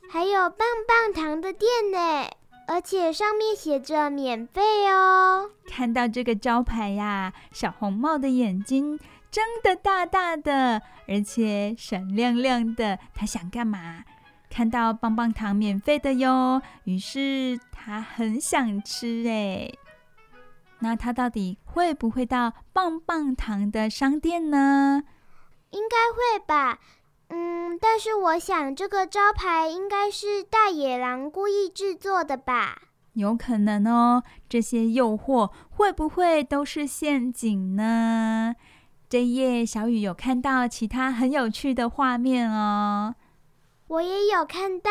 [0.09, 2.31] 还有棒棒糖的店呢，
[2.67, 5.51] 而且上面写着免费哦。
[5.67, 8.99] 看到这个招牌呀，小红帽的眼睛
[9.31, 12.99] 睁得大大的，而且闪亮亮的。
[13.15, 14.05] 他想干嘛？
[14.53, 19.73] 看到棒棒糖免费的哟，于是他很想吃哎。
[20.81, 25.05] 那他到底会不会到棒棒糖的商店呢？
[25.71, 26.81] 应该会吧。
[27.29, 32.77] 嗯，但是我想这个招牌应该是大野狼故意制作的吧？
[33.15, 38.55] 有可能哦，这些诱惑会不会都是陷阱呢？
[39.09, 43.15] 这一页小雨有看到其他很有趣的画面哦。
[43.93, 44.91] 我也有看到，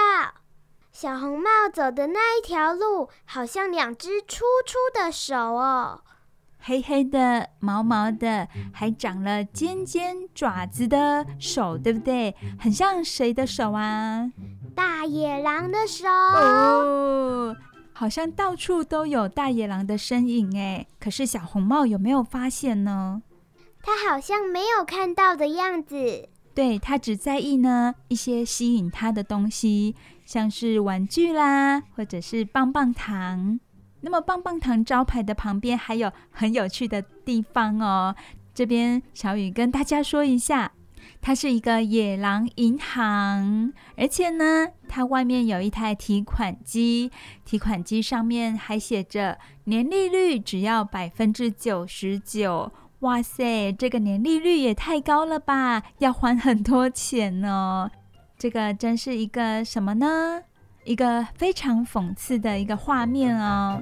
[0.92, 6.04] 小红帽走的那一条路，好像两只粗粗的手哦。
[6.60, 12.36] 黑黑的、毛毛的，还长了尖尖爪子的手，对不对？
[12.60, 14.32] 很像谁的手啊？
[14.76, 16.08] 大野狼的手。
[16.08, 17.56] 哦，
[17.94, 20.86] 好像到处都有大野狼的身影哎。
[21.00, 23.24] 可是小红帽有没有发现呢？
[23.82, 26.30] 他好像没有看到的样子。
[26.54, 29.96] 对，他只在意呢一些吸引他的东西，
[30.26, 33.60] 像是玩具啦，或者是棒棒糖。
[34.02, 38.16] 那么棒棒糖招牌的旁边还有很有趣的地方哦。
[38.54, 40.74] 这边小雨跟大家说一下，
[41.22, 47.12] 它是一个野狼银行，而且呢，它外面有一台提款机，
[47.46, 52.72] 提款机上面还写着年利率只要百分之九十九。
[53.02, 57.90] 哇塞，这个年利率也太高了吧，要还很多钱哦。
[58.38, 60.44] 这个真是一个什么呢？
[60.84, 63.82] 一个非常讽刺的一个画面哦。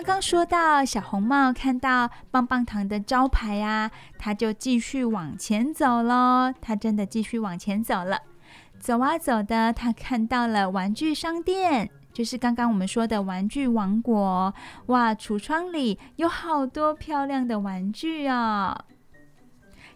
[0.00, 6.50] 刚刚说到小红帽看到棒棒糖的招牌啊，他就继续往前走喽。
[6.58, 8.18] 他真的继续往前走了，
[8.78, 11.90] 走啊走的，他看到了玩具商店。
[12.14, 14.54] 就是刚刚我们说的玩具王国，
[14.86, 15.14] 哇！
[15.14, 18.86] 橱窗里有好多漂亮的玩具啊！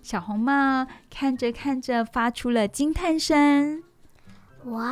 [0.03, 3.83] 小红帽看着看着，发出了惊叹声
[4.69, 4.83] ：“哇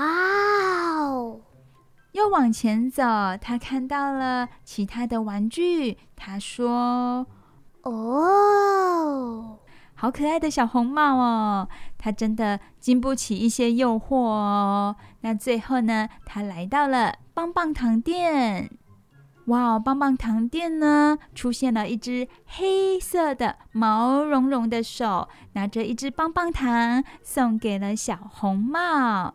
[1.03, 1.43] 哦！”
[2.13, 3.03] 又往前走，
[3.41, 7.27] 他看到了其他的玩具，他说
[7.83, 9.59] ：“哦。”
[9.95, 14.97] 好可爱的小红帽哦，他真的经不起一些诱惑哦。
[15.21, 18.69] 那最后呢，他来到了棒棒糖店。
[19.47, 29.35] 哇，棒棒糖店呢，出现了一只黑色的毛茸茸的手，拿着一只棒棒糖送给了小红帽，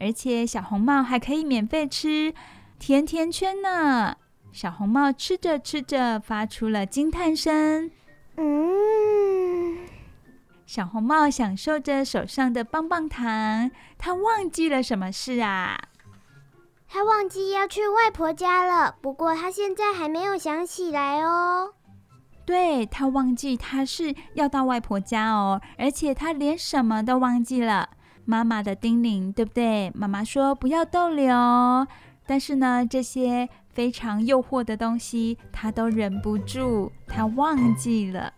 [0.00, 2.34] 而且小红帽还可以免费吃
[2.78, 4.16] 甜甜圈呢。
[4.50, 7.90] 小红帽吃着吃着，发出了惊叹声
[8.36, 9.78] ：“嗯。”
[10.66, 15.78] 小红帽享受着手上的棒棒糖，他忘记了什么事啊？
[16.88, 18.96] 他忘记要去外婆家了。
[19.00, 21.74] 不过他现在还没有想起来哦。
[22.44, 27.90] 对，他忘记他是要到外婆家哦，而且他连什么都忘记了。
[28.30, 29.90] 妈妈的叮咛，对不对？
[29.92, 31.34] 妈妈说不要逗留，
[32.26, 38.32] 但是呢，这些非常诱惑的东西，他都忍不住，他忘记了。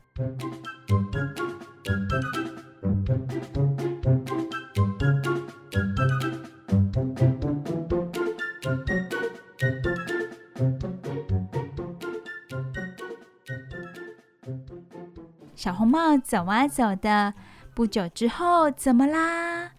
[15.55, 17.35] 小红帽走啊走的，
[17.75, 19.73] 不久之后怎么啦？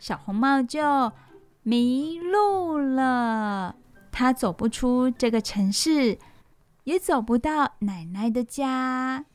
[0.00, 1.12] 小红帽就
[1.62, 3.76] 迷路了，
[4.10, 6.18] 他走不出这个城市，
[6.84, 9.26] 也走不到奶奶的家。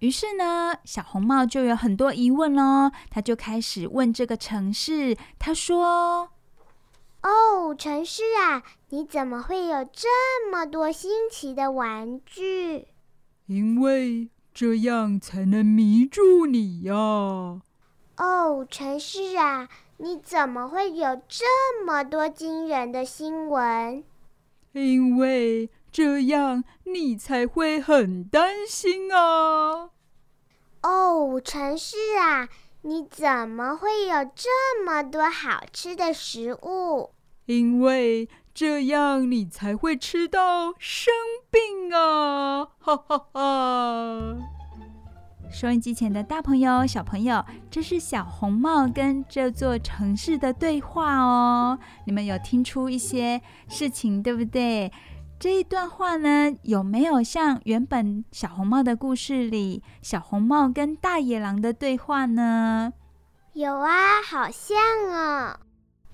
[0.00, 2.90] 于是呢，小红帽就有很多疑问喽。
[3.08, 6.28] 他就开始问这个城市，他说
[7.24, 12.88] ：“哦，城市啊，你怎么会有这么多新奇的玩具？
[13.46, 17.62] 因为这样才能迷住你呀。”
[18.20, 19.66] 哦，城市啊，
[19.96, 24.04] 你怎么会有这么多惊人的新闻？
[24.72, 29.88] 因为这样你才会很担心啊。
[30.82, 32.50] 哦，城市啊，
[32.82, 37.12] 你怎么会有这么多好吃的食物？
[37.46, 41.10] 因为这样你才会吃到生
[41.50, 42.68] 病啊！
[42.80, 44.59] 哈哈哈。
[45.52, 51.76] 收音机前的大朋友、小朋友，这是小红帽跟这座城市的对话哦。
[52.06, 54.92] 你们有听出一些事情，对不对？
[55.40, 62.92] 这一段话呢，有没有像原本小红帽的故事里，小红帽跟大野狼的对话呢？
[63.54, 64.78] 有啊，好像
[65.10, 65.58] 哦。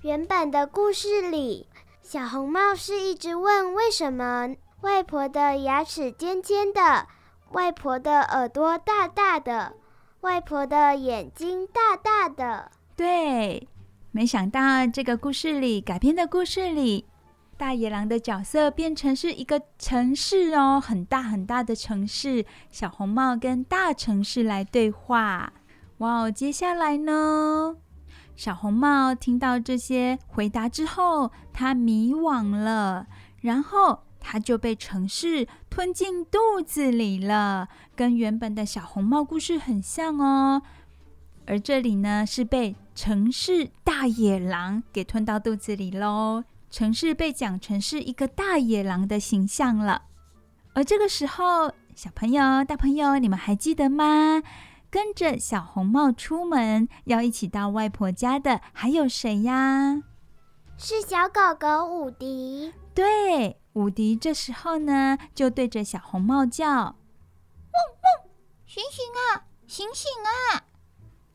[0.01, 1.67] 原本的故事里，
[2.01, 4.49] 小红帽是一直问为什么
[4.81, 7.07] 外婆的牙齿尖尖的，
[7.51, 9.73] 外婆的耳朵大大的，
[10.21, 12.71] 外婆的眼睛大大的。
[12.95, 13.67] 对，
[14.11, 17.05] 没想到这个故事里改编的故事里。
[17.55, 22.45] 大野狼的角色变成是一个城市哦，很大很大的城市。
[22.69, 25.53] 小红帽跟大城市来对话。
[25.97, 27.77] 哇哦，接下来呢？
[28.35, 33.07] 小红帽听到这些回答之后，他迷惘了，
[33.41, 40.61] 然后他就被城市吞进肚子里了，跟原本的小红帽故事很像哦。
[41.45, 46.43] 而这里呢，是被城市大野狼给吞到肚子里喽。
[46.69, 50.01] 城市被讲成是一个大野狼的形象了，
[50.73, 54.43] 而这个时候，小朋友、大朋友，你们还记得吗？
[54.89, 60.03] 跟着小红帽出门要一起到外婆家的还有谁呀？
[60.77, 62.73] 是小狗狗伍迪。
[62.97, 66.95] 对，伍迪这时候呢，就对着小红帽叫：“汪
[68.01, 68.29] 汪，
[68.65, 70.65] 醒醒啊，醒醒啊！”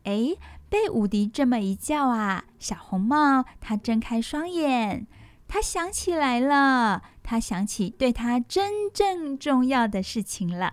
[0.02, 0.34] 哎，
[0.68, 5.06] 被伍迪这么一叫啊，小红帽他睁开双眼。
[5.46, 10.72] 他想起来了，他想起对他真正重要的事情了。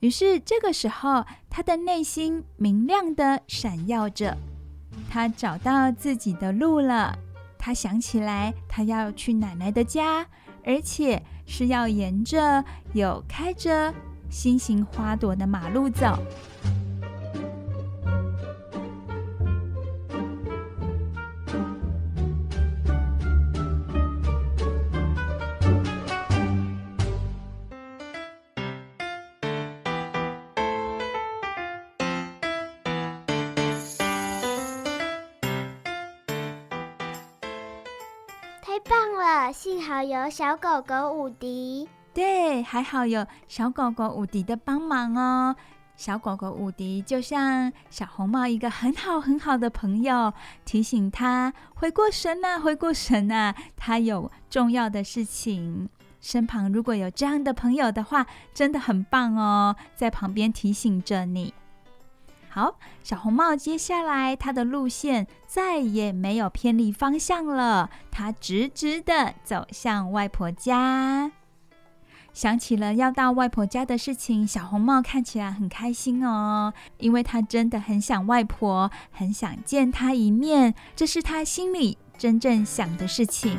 [0.00, 4.36] 于是这个时候，他的内心明亮的闪耀着。
[5.08, 7.16] 他找到自己的路了。
[7.64, 10.26] 他想起来，他要去奶奶的家，
[10.66, 12.62] 而且是要沿着
[12.92, 13.90] 有开着
[14.28, 16.18] 心形花朵的马路走。
[39.64, 45.56] 幸好有小狗狗伍迪，对，还好有小狗狗伍迪的帮忙哦。
[45.96, 50.34] 小狗狗伍迪就像小红帽一个很好很好的朋友，
[50.66, 55.88] 提醒他回过神呐，回过神呐，他有重要的事情。
[56.20, 61.54] 身旁如果有这样的朋友的话，真的很棒哦，在旁边提醒着你。
[62.54, 71.32] 好，小红帽接下来他的路线再也没有偏离方向了，他直直的走向外婆家。
[72.32, 83.58] 想起了要到外婆家的事情，小红帽看起来很开心哦，因为他真的很想外婆，很想见她一面，这是他心里真正想的事情。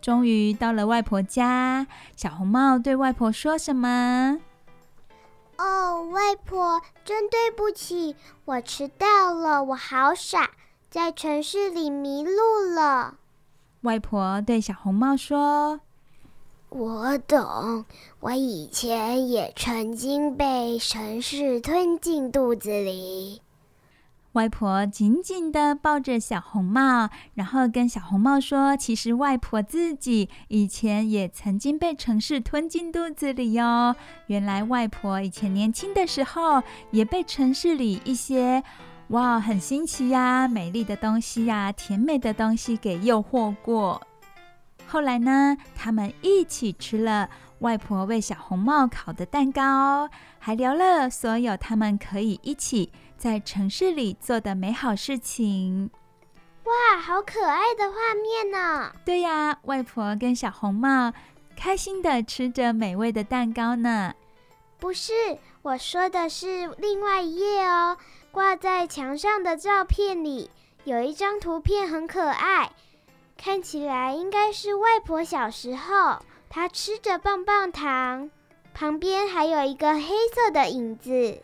[0.00, 1.86] 终于到了外婆家，
[2.16, 4.40] 小红帽对外婆说什么？
[5.58, 10.52] 哦，外婆，真对不起，我迟到了，我好傻，
[10.88, 13.16] 在城市里迷路了。
[13.82, 15.80] 外婆对小红帽说
[16.70, 17.84] ：“我懂，
[18.20, 23.42] 我以前也曾经被城市吞进肚子里。”
[24.32, 33.96] 外婆紧紧地抱着小红帽，然后跟小红帽说：“其实外婆自己以前也曾经被城市吞进肚子里哟。
[34.28, 36.62] 原来外婆以前年轻的时候
[36.92, 38.62] 也被城市里一些
[39.08, 44.00] 哇很新奇呀、美丽的东西呀、甜美的东西给诱惑过。
[44.86, 47.28] 后来呢，他们一起吃了
[47.58, 50.08] 外婆为小红帽烤的蛋糕，
[50.38, 55.90] 还聊了所有他们可以一起。”在城市里做的美好事情，
[56.64, 58.90] 哇，好可爱的画面呢！
[59.04, 61.12] 对呀，外婆跟小红帽
[61.54, 64.14] 开心的吃着美味的蛋糕呢。
[64.78, 65.12] 不是，
[65.60, 67.98] 我说的是另外一页哦。
[68.32, 70.50] 挂在墙上的照片里
[70.84, 72.70] 有一张图片很可爱，
[73.36, 78.30] 看起来应该是外婆小时候，她吃着棒棒糖，
[78.72, 80.00] 旁边还有一个黑
[80.34, 81.42] 色的影子。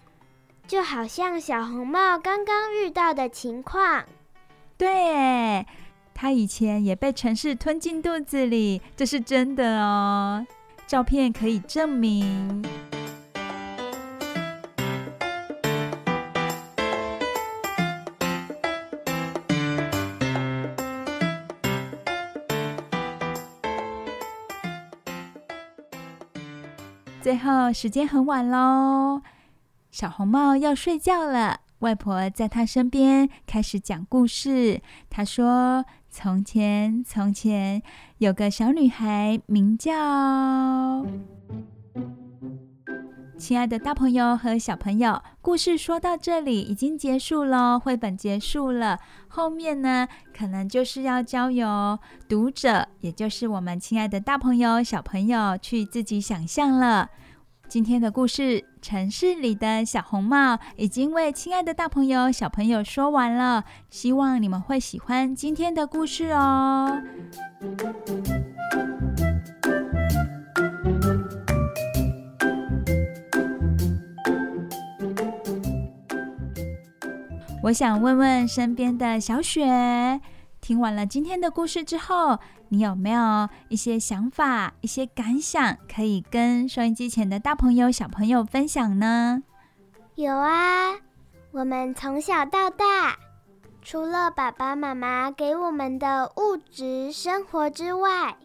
[0.66, 4.04] 就好像小红帽刚刚遇到的情况。
[4.76, 5.64] 对，
[6.12, 10.44] 它以前也被城市吞进肚子里，这是真的哦。
[10.86, 12.64] 照片可以证明。
[27.22, 29.20] 最后，时间很晚喽，
[29.96, 31.60] 小红帽要睡觉了。
[31.78, 34.82] 外婆在她身边开始讲故事。
[35.08, 37.82] 她说：“从前，从前
[38.18, 41.06] 有个小女孩，名叫……”
[43.38, 48.98] 亲爱的大朋友和小朋友，故事说到这里已经结束了，绘本结束了。
[49.28, 57.08] 后面呢，可能就是要交由读者，也就是我们亲爱的大朋友、小朋友去自己想象了。
[57.68, 67.02] 今天的故事《城市里的小红帽》已经为亲爱的大朋友、小朋友说完了，希望你们会喜欢今天的故事哦。
[77.64, 80.20] 我想问问身边的小雪，
[80.60, 82.38] 听完了今天的故事之后，
[82.68, 89.42] 你有没有一些想法、一些感想，可以跟收音机前的大朋友、小朋友分享呢？
[90.16, 90.96] 有啊，
[91.52, 93.16] 我们从小到大，
[93.82, 98.36] 除了爸爸妈妈给我们的物质生活之外，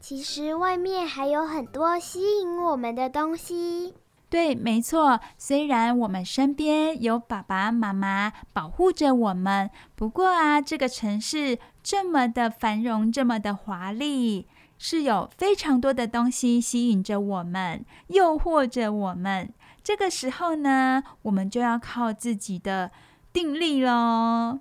[0.00, 3.94] 其实外面还有很多吸引我们的东西。
[4.36, 5.18] 对，没错。
[5.38, 19.54] 虽然我们身边有爸爸妈妈保护着我们，不过啊，这个城市这么的繁荣，这么的华丽，是有非常多的东西吸引着我们，诱惑着我们。
[19.82, 22.90] 这个时候呢，我们就要靠自己的
[23.32, 24.58] 定力喽。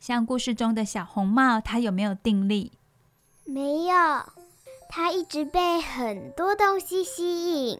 [0.00, 2.72] 像故事中的小红帽，它有没有定力？
[3.44, 3.94] 没有，
[4.88, 7.78] 它一直被很多东西吸引。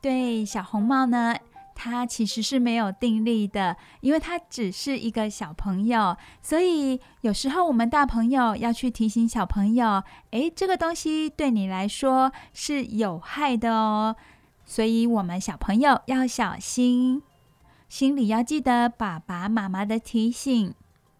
[0.00, 1.34] 对，小红帽呢，
[1.74, 14.14] 它其实是没有定力的，因为它只是一个小朋友，所以有时候我们大朋友要去提醒小朋友，诶，这个东西对你来说是有害的哦，
[14.64, 17.22] 所以我们小朋友要小心，
[17.88, 20.72] 心里要记得爸爸妈妈的提醒，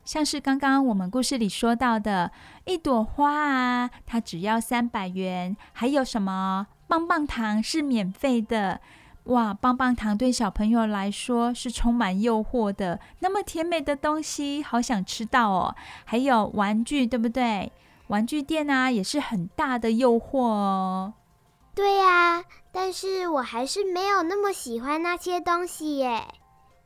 [0.04, 2.30] 像是刚刚我们故事里说到的
[2.64, 6.68] 一朵花啊，它只要三百元，还有什么？
[6.88, 8.80] 棒棒糖是免费的，
[9.24, 9.52] 哇！
[9.52, 15.76] 棒棒糖对小朋友来说是充满诱惑的，那么甜美的东西，好想吃到哦。
[16.06, 17.70] 还有玩具，对不对？
[18.06, 21.12] 玩具店啊，也是很大的诱惑哦。
[21.74, 26.26] 对呀，但是我还是没有那么喜欢那些东西耶。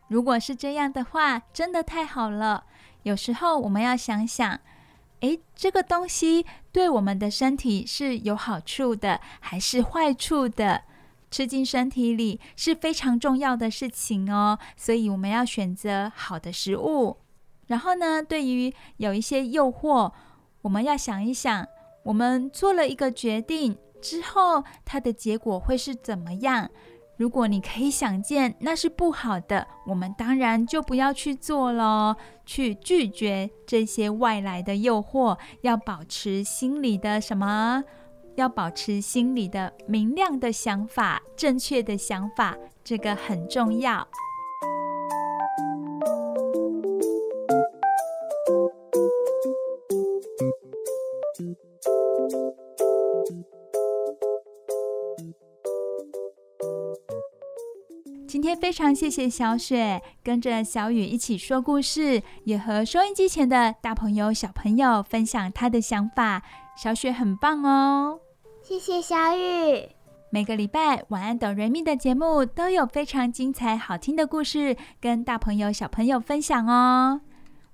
[0.08, 2.64] 如果是这样的话，真的太好了。
[3.04, 4.58] 有时候我们要想想。
[5.20, 10.82] 诶，这个东西对我们的身体是有好处的，还是坏处的？
[11.30, 14.58] 吃进身体里是非常重要的事情哦。
[14.76, 17.16] 所以我们要选择好的食物。
[17.68, 20.12] 然后呢，对于有一些诱惑，
[20.60, 21.66] 我们要想一想，
[22.02, 26.70] 我们做了一个决定之后，它的结果会是怎么样？
[27.22, 37.84] 如果你可以想见那是不好的，我们当然就不要去做了，去拒绝这些外来的诱惑，要保持心里的什么？
[38.34, 44.04] 要保持心里的明亮的想法，正确的想法，这个很重要。
[58.62, 66.40] 非常谢谢小雪跟着小雨一起说故事，也和收音机前的大朋友小朋友分享他的想法。
[66.76, 68.20] 小雪很棒哦，
[68.62, 69.88] 谢谢小雨。
[70.30, 77.20] 每个礼拜晚安等瑞咪的节目都有非常精彩好听的故事跟大朋友小朋友分享哦。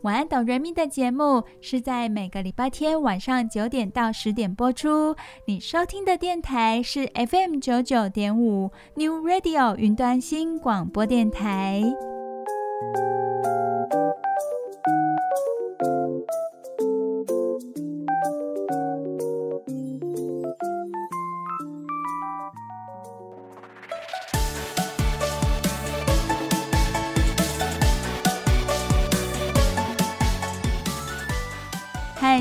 [0.03, 5.17] 晚安，哆瑞咪的节目是在每个礼拜天晚上九点到十点播出。
[5.47, 11.83] 你收听的电台是 FM 九九点五 New Radio 云端新广播电台。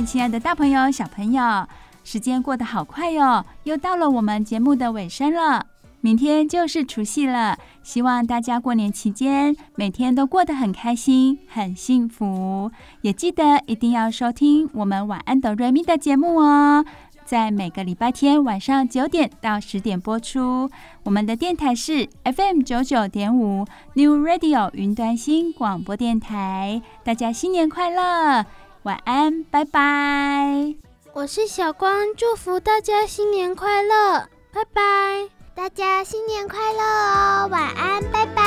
[0.06, 1.68] 亲爱的大朋友、小朋友，
[2.04, 5.66] 时间过得好快哟，又到了我们节目的尾声了。
[6.00, 12.72] 明天就是除夕了，希望大家过年期间每天都过得很开心、很幸福。
[13.02, 16.86] 也记得一定要收听我们晚安的瑞咪的节目哦，
[17.26, 20.70] 在每个礼拜天晚上九点到十点播出。
[21.04, 26.82] 我们的电台是 FM 九九点五 New Radio 云端新广播电台。
[27.04, 28.45] 大家新年快乐，
[28.88, 30.74] 晚安，拜拜。
[31.12, 34.82] 我是小光，祝福大家新年快乐，拜拜。
[35.54, 38.44] 大家新年快乐哦，晚安，拜拜。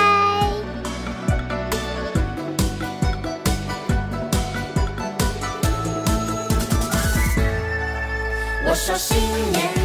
[8.66, 9.18] 我说新
[9.52, 9.79] 年